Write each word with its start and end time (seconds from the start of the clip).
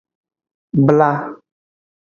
Bla. 0.87 1.11